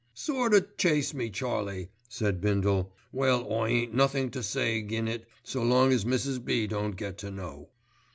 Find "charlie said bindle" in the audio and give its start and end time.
1.29-2.91